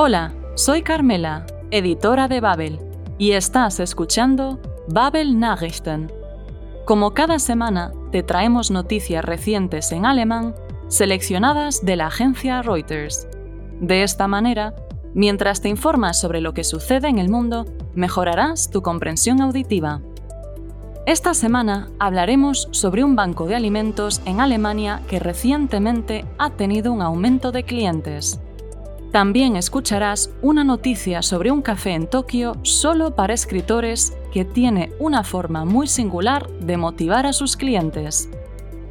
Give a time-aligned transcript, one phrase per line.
[0.00, 2.78] Hola, soy Carmela, editora de Babel,
[3.18, 6.12] y estás escuchando Babel Nachrichten.
[6.84, 10.54] Como cada semana, te traemos noticias recientes en alemán
[10.86, 13.26] seleccionadas de la agencia Reuters.
[13.80, 14.76] De esta manera,
[15.14, 20.00] mientras te informas sobre lo que sucede en el mundo, mejorarás tu comprensión auditiva.
[21.06, 27.02] Esta semana hablaremos sobre un banco de alimentos en Alemania que recientemente ha tenido un
[27.02, 28.40] aumento de clientes.
[29.12, 35.24] También escucharás una noticia sobre un café en Tokio solo para escritores que tiene una
[35.24, 38.28] forma muy singular de motivar a sus clientes.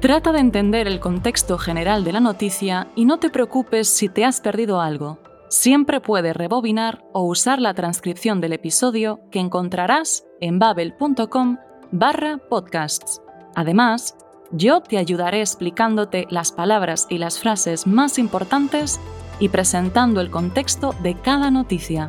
[0.00, 4.24] Trata de entender el contexto general de la noticia y no te preocupes si te
[4.24, 5.18] has perdido algo.
[5.48, 11.58] Siempre puedes rebobinar o usar la transcripción del episodio que encontrarás en babel.com
[11.90, 13.20] barra podcasts.
[13.54, 14.14] Además,
[14.52, 19.00] yo te ayudaré explicándote las palabras y las frases más importantes
[19.40, 22.08] y presentando el contexto de cada noticia.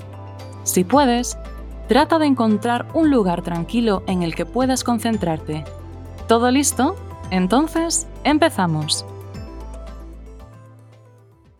[0.64, 1.38] Si puedes,
[1.88, 5.64] trata de encontrar un lugar tranquilo en el que puedas concentrarte.
[6.28, 6.96] ¿Todo listo?
[7.32, 9.06] Entonces, empezamos.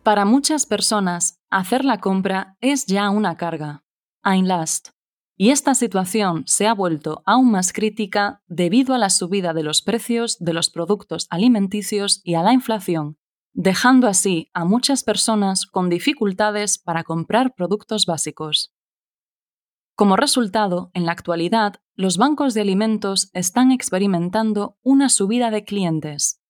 [0.02, 3.84] Para muchas personas, hacer la compra es ya una carga,
[4.24, 4.88] ein Last,
[5.36, 9.82] y esta situación se ha vuelto aún más crítica debido a la subida de los
[9.82, 13.16] precios de los productos alimenticios y a la inflación,
[13.52, 18.72] dejando así a muchas personas con dificultades para comprar productos básicos.
[19.94, 26.40] Como resultado, en la actualidad, los bancos de alimentos están experimentando una subida de clientes.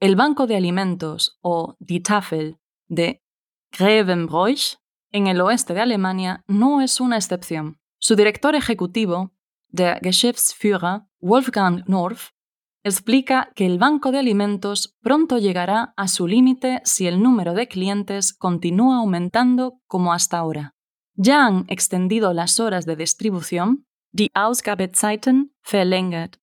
[0.00, 2.58] El Banco de Alimentos, o Die Tafel,
[2.88, 3.22] de
[3.70, 4.78] Grevenbroich,
[5.12, 7.80] en el oeste de Alemania, no es una excepción.
[7.98, 9.32] Su director ejecutivo,
[9.68, 12.32] der Geschäftsführer Wolfgang North,
[12.88, 17.68] explica que el banco de alimentos pronto llegará a su límite si el número de
[17.68, 20.74] clientes continúa aumentando como hasta ahora.
[21.14, 26.36] Ya han extendido las horas de distribución, die Ausgabezeiten verlängert,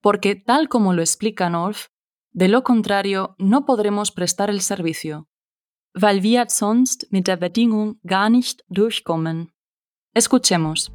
[0.00, 1.88] porque tal como lo explica North,
[2.32, 5.28] de lo contrario no podremos prestar el servicio,
[5.94, 9.52] weil wir sonst mit der Bedingung gar nicht durchkommen.
[10.14, 10.92] Escuchemos.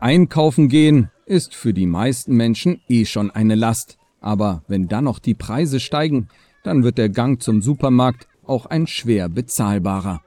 [0.00, 3.98] Einkaufen gehen ist für die meisten Menschen eh schon eine Last.
[4.20, 6.28] Aber wenn dann noch die Preise steigen,
[6.64, 10.22] dann wird der Gang zum Supermarkt auch ein schwer bezahlbarer.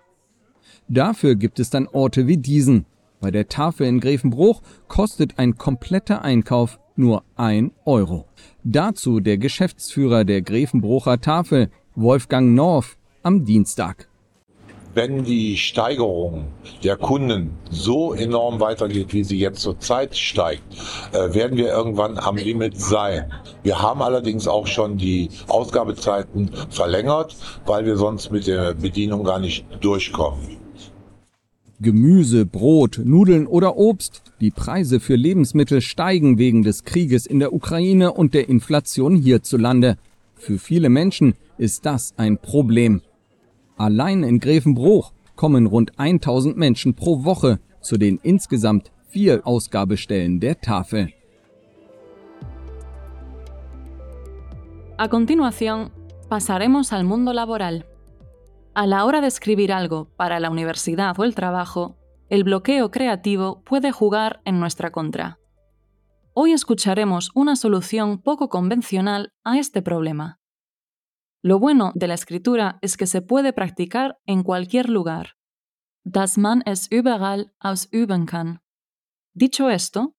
[0.87, 2.85] Dafür gibt es dann Orte wie diesen.
[3.21, 8.25] Bei der Tafel in Grevenbruch kostet ein kompletter Einkauf nur ein Euro.
[8.63, 14.08] Dazu der Geschäftsführer der Grevenbrucher Tafel, Wolfgang North, am Dienstag
[14.93, 16.47] wenn die Steigerung
[16.83, 20.63] der Kunden so enorm weitergeht, wie sie jetzt zurzeit steigt,
[21.13, 23.31] äh, werden wir irgendwann am Limit sein.
[23.63, 27.35] Wir haben allerdings auch schon die Ausgabezeiten verlängert,
[27.65, 30.59] weil wir sonst mit der Bedienung gar nicht durchkommen.
[31.81, 34.21] Gemüse, Brot, Nudeln oder Obst.
[34.41, 39.97] Die Preise für Lebensmittel steigen wegen des Krieges in der Ukraine und der Inflation hierzulande.
[40.35, 43.01] Für viele Menschen ist das ein Problem.
[43.79, 50.59] Allein in Grevenbruch kommen rund 1000 Menschen pro Woche zu den insgesamt vier Ausgabestellen der
[50.59, 51.13] Tafel.
[54.97, 55.91] A continuación,
[56.27, 57.85] pasaremos al mundo laboral.
[58.73, 61.95] A la hora de escribir algo para la universidad o el trabajo,
[62.27, 65.39] el bloqueo creativo puede jugar en nuestra contra.
[66.33, 70.38] Hoy escucharemos una solución poco convencional a este problema.
[71.41, 75.37] Lo bueno de la escritura es que se puede practicar en cualquier lugar.
[76.03, 78.61] Das man es überall ausüben kann.
[79.33, 80.15] Dicho esto,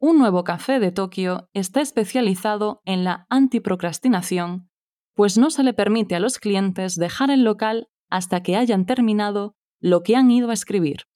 [0.00, 4.68] un nuevo café de Tokio está especializado en la antiprocrastinación,
[5.14, 9.54] pues no se le permite a los clientes dejar el local hasta que hayan terminado
[9.80, 11.06] lo que han ido a escribir.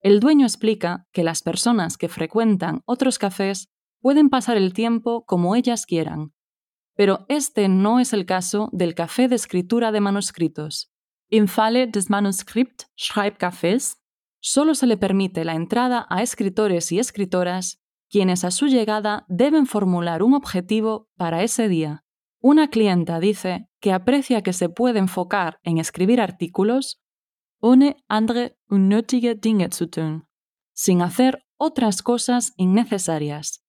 [0.00, 3.68] El dueño explica que las personas que frecuentan otros cafés
[4.00, 6.32] pueden pasar el tiempo como ellas quieran,
[6.94, 10.92] pero este no es el caso del café de escritura de manuscritos.
[11.28, 13.96] Im Falle des Manuskript Schreibcafés,
[14.40, 17.80] solo se le permite la entrada a escritores y escritoras
[18.10, 22.04] quienes a su llegada deben formular un objetivo para ese día.
[22.40, 27.00] Una clienta dice que aprecia que se puede enfocar en escribir artículos
[27.62, 30.26] ohne andere unnötige Dinge zu tun,
[30.74, 33.64] sin hacer otras cosas innecesarias.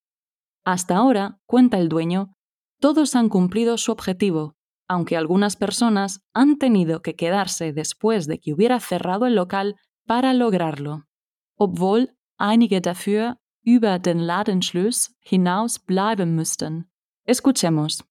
[0.65, 2.35] Hasta ahora, cuenta el dueño,
[2.83, 4.57] todos han cumplido su objetivo,
[4.89, 10.33] aunque algunas personas han tenido que quedarse después de que hubiera cerrado el local para
[10.33, 11.05] lograrlo.
[11.55, 16.91] Obwohl einige dafür über den Ladenschluss hinaus bleiben müssten.
[17.25, 18.03] Escuchemos.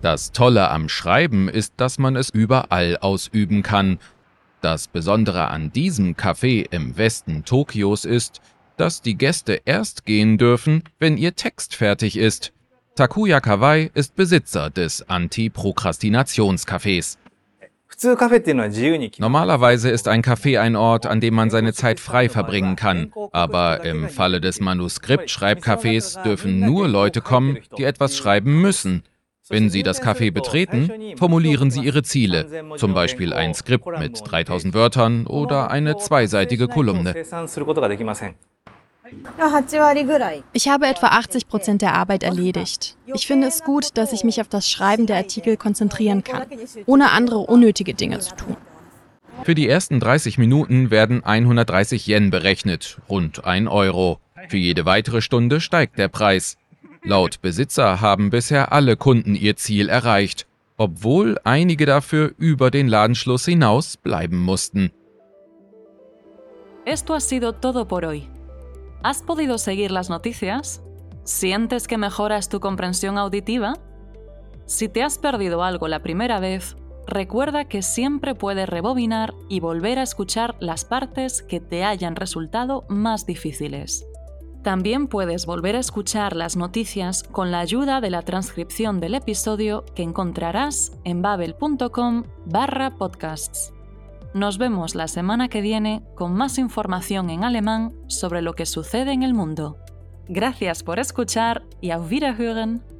[0.00, 3.98] Das Tolle am Schreiben ist, dass man es überall ausüben kann.
[4.60, 8.42] Das Besondere an diesem Café im Westen Tokios ist,
[8.76, 12.52] dass die Gäste erst gehen dürfen, wenn ihr Text fertig ist.
[12.94, 17.16] Takuya Kawai ist Besitzer des Anti-Prokrastinations-Cafés.
[19.18, 23.12] Normalerweise ist ein Café ein Ort, an dem man seine Zeit frei verbringen kann.
[23.32, 29.02] Aber im Falle des Manuskript-Schreibcafés dürfen nur Leute kommen, die etwas schreiben müssen.
[29.50, 34.74] Wenn Sie das Café betreten, formulieren Sie Ihre Ziele, zum Beispiel ein Skript mit 3000
[34.74, 37.14] Wörtern oder eine zweiseitige Kolumne.
[40.52, 42.96] Ich habe etwa 80 Prozent der Arbeit erledigt.
[43.06, 46.46] Ich finde es gut, dass ich mich auf das Schreiben der Artikel konzentrieren kann,
[46.86, 48.56] ohne andere unnötige Dinge zu tun.
[49.42, 54.20] Für die ersten 30 Minuten werden 130 Yen berechnet, rund 1 Euro.
[54.48, 56.56] Für jede weitere Stunde steigt der Preis.
[57.02, 63.46] Laut Besitzer haben bisher alle Kunden ihr Ziel erreicht, obwohl einige dafür über den Ladenschluss
[63.46, 64.92] hinaus bleiben mussten.
[66.84, 68.28] Esto ha sido todo por hoy.
[69.02, 70.82] ¿Has podido seguir las noticias?
[71.24, 73.74] ¿Sientes que mejoras tu comprensión auditiva?
[74.66, 76.76] Si te has perdido algo la primera vez,
[77.06, 82.84] recuerda que siempre puedes rebobinar y volver a escuchar las partes que te hayan resultado
[82.88, 84.06] más difíciles.
[84.62, 89.86] También puedes volver a escuchar las noticias con la ayuda de la transcripción del episodio
[89.94, 93.72] que encontrarás en babel.com barra podcasts.
[94.34, 99.12] Nos vemos la semana que viene con más información en alemán sobre lo que sucede
[99.12, 99.78] en el mundo.
[100.28, 102.99] Gracias por escuchar y auf Wiederhören.